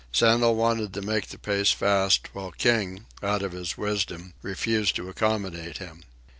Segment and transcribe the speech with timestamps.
[0.11, 5.09] Sandel wanted to make the pace fast, while King, out of his wisdom, refused to
[5.09, 6.03] accommodate him.